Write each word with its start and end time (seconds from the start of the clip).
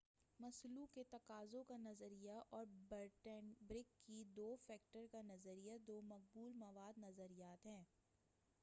مسلو 0.39 0.85
کے 0.93 1.03
تقاضوں 1.09 1.63
کا 1.63 1.75
نظریہ 1.79 2.39
اور 2.49 2.65
ہرٹزبرگ 2.91 3.91
کی 3.99 4.23
دو 4.35 4.55
فیکٹر 4.65 5.05
کا 5.11 5.21
نظریہ 5.25 5.77
دو 5.87 6.01
مقبول 6.07 6.53
مواد 6.57 6.97
نظریات 6.99 7.65
ہیں 7.67 7.81